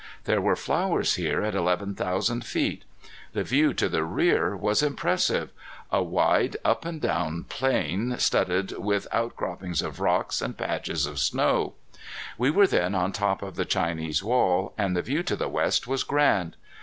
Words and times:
There 0.23 0.41
were 0.41 0.55
flowers 0.55 1.13
here 1.13 1.43
at 1.43 1.53
eleven 1.53 1.93
thousand 1.93 2.43
feet. 2.43 2.85
The 3.33 3.43
view 3.43 3.71
to 3.75 3.87
the 3.87 4.03
rear 4.03 4.57
was 4.57 4.81
impressive 4.81 5.51
a 5.91 6.01
wide 6.01 6.57
up 6.65 6.85
and 6.85 6.99
down 6.99 7.43
plain 7.49 8.17
studded 8.17 8.71
with 8.79 9.05
out 9.11 9.35
cropping 9.35 9.75
of 9.83 9.99
rocks, 9.99 10.41
and 10.41 10.57
patches 10.57 11.05
of 11.05 11.19
snow. 11.19 11.75
We 12.35 12.49
were 12.49 12.65
then 12.65 12.95
on 12.95 13.11
top 13.11 13.43
of 13.43 13.55
the 13.55 13.63
Chinese 13.65 14.23
Wall, 14.23 14.73
and 14.75 14.97
the 14.97 15.03
view 15.03 15.21
to 15.21 15.35
the 15.35 15.47
west 15.47 15.85
was 15.85 16.01
grand. 16.03 16.55